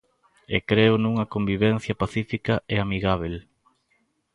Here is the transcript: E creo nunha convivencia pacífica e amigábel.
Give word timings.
E 0.55 0.57
creo 0.69 0.93
nunha 0.99 1.29
convivencia 1.33 1.97
pacífica 2.01 2.53
e 2.73 2.75
amigábel. 2.83 3.35